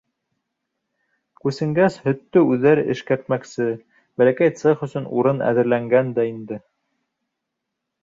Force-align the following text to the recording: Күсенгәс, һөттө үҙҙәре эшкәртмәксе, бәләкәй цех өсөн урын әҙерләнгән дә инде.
Күсенгәс, 1.43 1.97
һөттө 2.07 2.43
үҙҙәре 2.55 2.87
эшкәртмәксе, 2.95 3.69
бәләкәй 4.23 4.57
цех 4.63 4.85
өсөн 4.91 5.09
урын 5.21 5.47
әҙерләнгән 5.53 6.15
дә 6.21 6.31
инде. 6.35 6.63